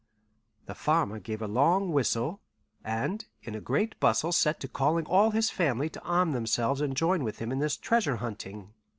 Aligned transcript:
The 0.65 0.73
farmer 0.73 1.19
gave 1.19 1.43
a 1.43 1.47
long 1.47 1.91
whistle, 1.93 2.41
and 2.83 3.23
in 3.43 3.53
a 3.53 3.61
great 3.61 3.99
bustle 3.99 4.31
set 4.31 4.59
to 4.61 4.67
calling 4.67 5.05
all 5.05 5.29
his 5.29 5.51
family 5.51 5.91
to 5.91 6.01
arm 6.01 6.31
themselves 6.31 6.81
and 6.81 6.97
join 6.97 7.23
with 7.23 7.37
him 7.37 7.51
in 7.51 7.59
this 7.59 7.77
treasure 7.77 8.15
hunting. 8.15 8.73